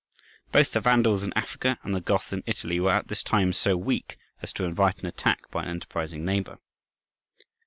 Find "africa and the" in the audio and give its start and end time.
1.35-2.01